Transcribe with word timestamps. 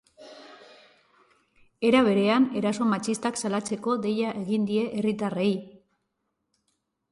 Era 1.89 2.01
berean, 2.07 2.47
eraso 2.63 2.87
matxistak 2.95 3.39
salatzeko 3.43 3.95
deia 4.07 4.33
egin 4.43 4.67
die 4.73 4.89
herritarrei. 4.89 5.51